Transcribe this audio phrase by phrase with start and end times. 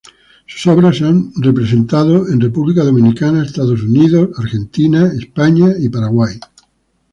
[0.47, 6.39] Sus obras se han presentado en República Dominicana, Estados Unidos, Argentina, España y Paraguay.